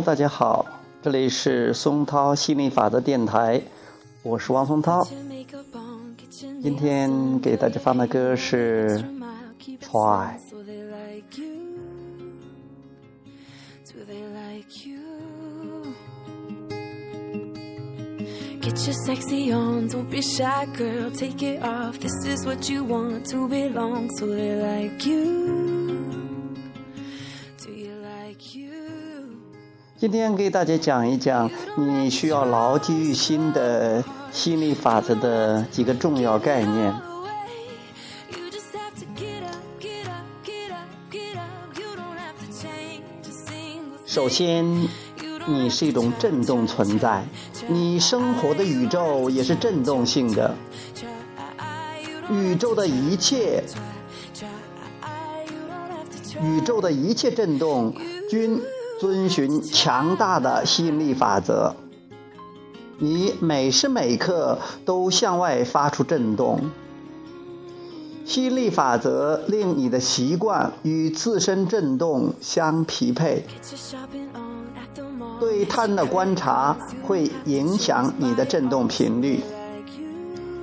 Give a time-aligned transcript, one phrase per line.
[0.00, 0.66] 大家好，
[1.02, 3.62] 这里是松涛心理法则电台，
[4.22, 5.06] 我是王松涛。
[6.62, 8.88] 今天给大家放的歌是
[9.80, 10.36] 《Try》。
[18.60, 21.10] Get your sexy on, don't be shy, girl.
[21.10, 21.98] Take it off.
[21.98, 25.73] This is what you want to belong, so they like you.
[30.04, 36.94] 今天给大家讲一讲你需要牢记于心的心理法则的几个重要概念。
[44.04, 44.86] 首先。
[45.46, 47.22] 你是一种振动存在，
[47.68, 50.54] 你生活的宇宙也是振动性的。
[52.30, 53.62] 宇宙的一切，
[56.42, 57.94] 宇宙的一切振动
[58.30, 58.58] 均
[59.04, 61.76] 遵循强大的吸引力法则。
[62.98, 66.58] 你每时每刻都向外发出振动。
[68.24, 73.44] 吸引力法则令你的习惯与自身振动相匹配。
[75.38, 79.42] 对他人的观察会影响你的振动频率，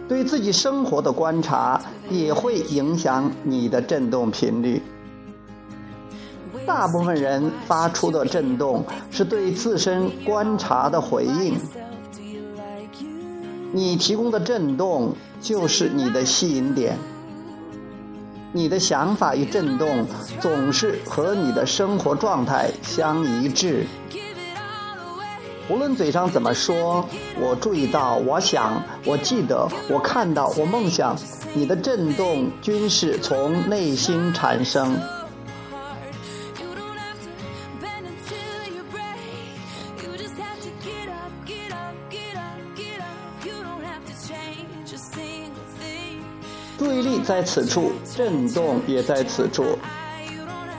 [0.09, 4.81] 对自己生活的观察也会影响你的振动频率。
[6.66, 11.58] 大部分人发出的震动是对自身观察的回应，
[13.72, 16.98] 你提供的震动就是你的吸引点。
[18.53, 20.06] 你的想法与震动
[20.42, 23.86] 总是和你的生活状态相一致。
[25.70, 27.08] 无论嘴上怎么说，
[27.40, 31.16] 我注意到，我想，我记得，我看到，我梦想，
[31.53, 34.98] 你的震动均是从内心产生。
[47.22, 49.78] 在此处，震动也在此处。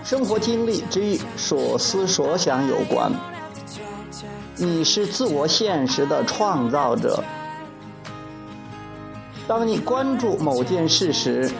[0.04, 3.10] 生活经历之与所思所想有关。
[4.56, 7.22] 你是自我现实的创造者。
[9.48, 11.50] 当你关注某件事时，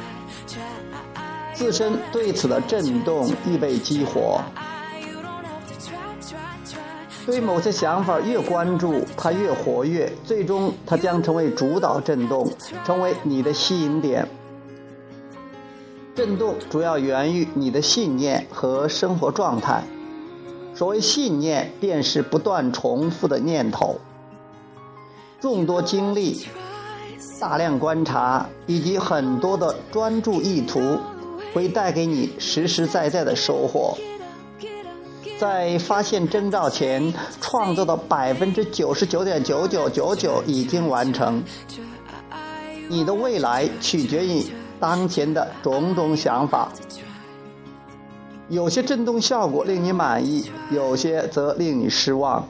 [1.55, 4.41] 自身对此的震动易被激活。
[7.25, 12.51] 对某些想法越关注，它越活跃，最终它将成为主导震动，
[12.85, 14.29] 成为你的吸引点。
[16.15, 19.83] 震动主要源于你的信念和生活状态。
[20.75, 23.99] 所谓信念，便是不断重复的念头。
[25.41, 26.47] 众多经历、
[27.41, 30.99] 大量观察以及很多的专注意图，
[31.55, 33.97] 会带给你实实在在的收获。
[35.39, 41.43] 在发现征兆前，创造的百分之九十九点九九九九已经完成。
[42.89, 44.45] 你的未来取决于
[44.83, 46.73] 当前的种种想法。
[48.49, 52.49] 有些震动效果令你满意，有些则令你失望。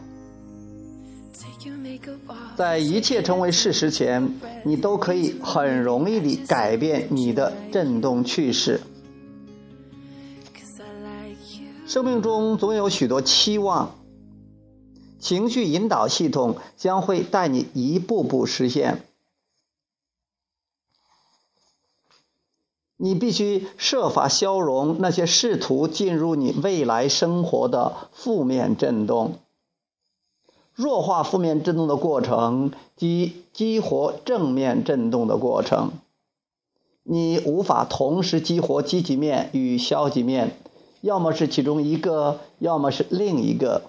[2.56, 4.34] 在一切成为事实前，
[4.64, 8.80] 你都可以很容易地改变你的振动趋势。
[11.86, 13.94] 生命中总有许多期望，
[15.18, 19.02] 情绪引导系统将会带你一步步实现。
[23.04, 29.40] 你必须设法消融那些试图进入你未来生活的负面震动。
[30.72, 35.90] 弱化负面震动的过程及激活正面震动的过程。
[37.02, 40.56] 你无法同时激活积极面与消极面，
[41.00, 43.82] 要么是其中一个，要么是另一个。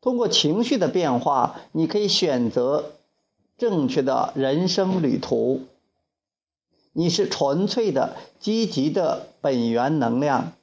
[0.00, 2.86] 通过情绪的变化，你可以选择
[3.56, 5.60] 正确的人生旅途。
[6.98, 10.54] 你是纯粹的、积极的本源能量。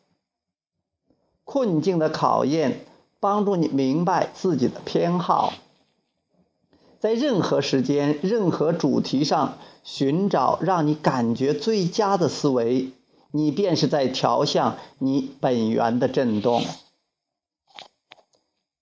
[1.46, 2.82] 困境的考验
[3.22, 5.54] 帮助你明白自己的偏好，
[7.00, 12.92] 在任何时间、任何主题上寻找让你感觉最佳的思维，
[13.32, 16.66] 你便是在调向你本源的振动。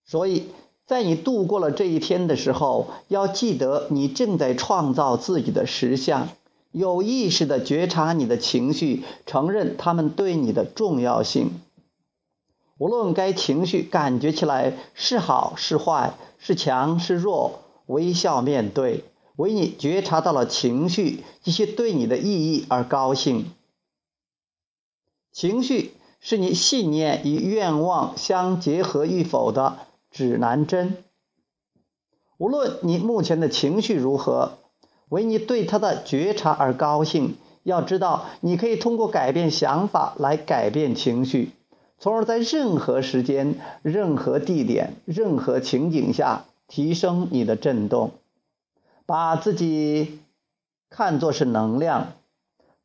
[0.08, 0.48] 所以
[0.88, 6.30] 在你度过了这一天的时候，要记得你正在创造自己的实相。
[6.74, 11.62] 有意识的觉察你的情绪，承认他们对你的重要性。
[12.80, 19.04] 无论该情绪感觉起来是好是坏，是强是弱，微笑面对，
[19.36, 23.46] 为你觉察到了情绪，这些对你的意义而高兴。
[25.32, 29.78] 情绪是你信念与愿望相结合与否的
[30.10, 31.04] 指南针。
[32.40, 34.58] 无论你目前的情绪如何，
[35.14, 37.36] 为你对他的觉察而高兴。
[37.62, 41.52] 要知道，你可以通过改变想法来改变情绪，
[42.00, 48.12] 从而在任何时间、任何地点、任何情景下提升你的振动。
[49.06, 50.20] 把自己
[50.90, 52.14] 看作是能量，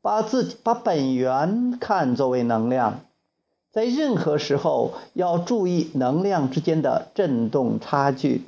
[0.01, 3.01] 把自己把本源看作为能量，
[3.71, 8.43] 在任何时候要注意能量之间的振动差距。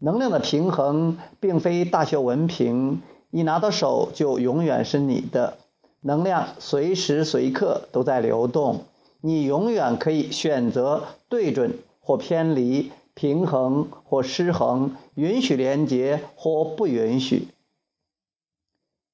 [0.00, 5.58] 能量的平衡并非大学文凭，一拿到手就永远是你的。
[6.00, 8.84] 能量随时随刻都在流动，
[9.20, 17.48] 你永远可以选择对准或偏离，平衡或失衡，允许连接或不允许。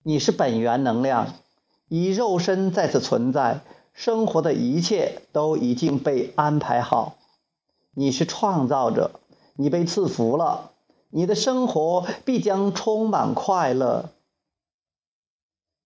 [0.02, 1.32] 你是本源能量，
[1.88, 3.60] 以肉身再次存在，
[3.94, 7.16] 生活的一切都已经被安排好。
[7.94, 9.12] 你是创造者，
[9.56, 10.72] 你被赐福了。
[11.16, 14.10] 你的生活必将充满快乐。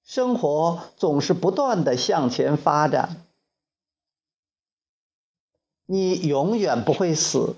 [0.03, 3.27] 生活总是不断的向前发展。
[5.85, 7.57] 你永远不会死，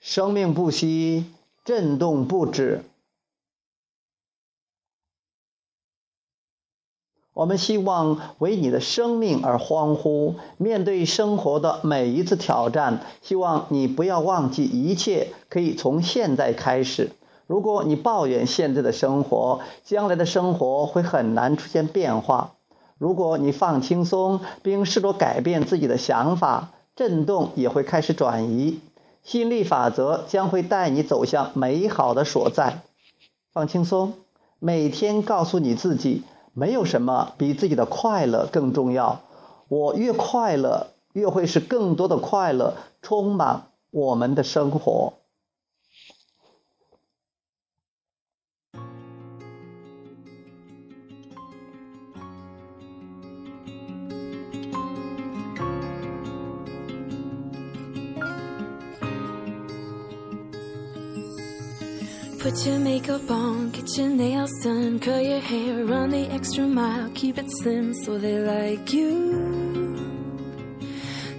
[0.00, 1.30] 生命不息，
[1.66, 2.82] 震动不止。
[7.36, 10.36] 我们希望为你的生命而欢呼。
[10.56, 17.10] 面对生活的每一次挑战，希望你不要忘记，一切可以从现在开始。
[17.46, 22.52] 如果你抱怨现在的生活，将来的生活会很难出现变化。
[22.96, 28.80] 如果你放轻松，并试着改变自己的想法，震动也会开始转移。
[29.22, 32.80] 吸引力法则将会带你走向美好的所在。
[33.52, 34.14] 放轻松，
[34.58, 36.22] 每天告诉你自己。
[36.58, 39.20] 没有什么比自己的快乐更重要。
[39.68, 45.12] 我越快乐，越会使更多的快乐充满我们的生活。
[62.45, 67.37] Put your makeup on, get your nails done, curl your hair, run the extra mile, keep
[67.37, 69.97] it slim so they like you.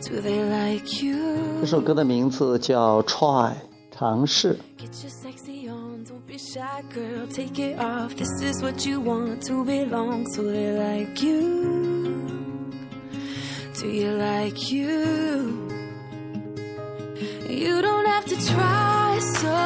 [0.02, 1.60] Do they like you?
[1.60, 3.54] 这首歌的名字叫《Try》，
[3.90, 4.58] 尝试。
[4.78, 7.26] Get your sexy on, don't be shy, girl.
[7.28, 8.14] Take it off.
[8.14, 12.20] This is what you want to belong, so they like you.
[13.80, 15.70] Do you like you?
[17.48, 19.65] You don't have to try so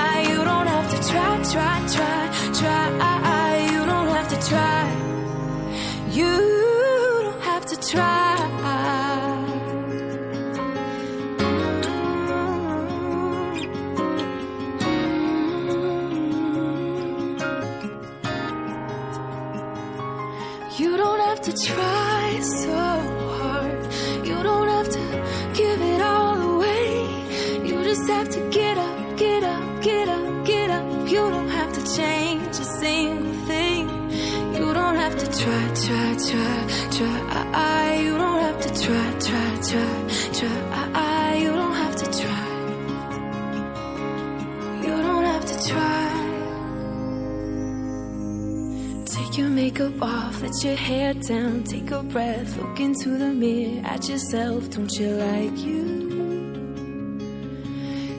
[49.33, 54.09] Your makeup off, let your hair down, take a breath, look into the mirror at
[54.09, 54.69] yourself.
[54.69, 56.01] Don't you like you?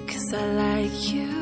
[0.07, 1.42] Cause I like you.